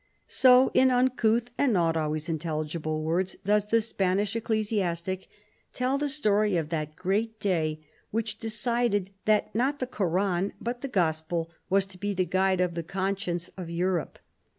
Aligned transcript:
So, 0.25 0.71
in 0.73 0.89
uncouth 0.89 1.51
and 1.59 1.71
not 1.73 1.95
always 1.95 2.27
intelligible 2.27 3.03
words, 3.03 3.35
does 3.45 3.67
the 3.67 3.81
Spanish 3.81 4.35
ecclesiastic 4.35 5.27
tell 5.73 5.99
the 5.99 6.09
story 6.09 6.57
of 6.57 6.69
that 6.69 6.95
great 6.95 7.39
day, 7.39 7.81
which 8.09 8.39
decided 8.39 9.11
that 9.25 9.53
not 9.53 9.77
the 9.77 9.85
Koran 9.85 10.53
but 10.59 10.81
the 10.81 10.87
Gospel 10.87 11.51
was 11.69 11.85
to 11.85 11.99
be 11.99 12.15
the 12.15 12.25
guide 12.25 12.61
of 12.61 12.73
the 12.73 12.81
conscience 12.81 13.51
of 13.57 13.69
Europe. 13.69 14.17